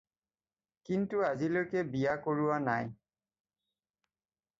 কিন্তু 0.89 1.17
আজিলৈকে 1.27 1.83
বিয়া 1.95 2.13
কৰোৱা 2.23 2.57
নাই। 2.69 2.89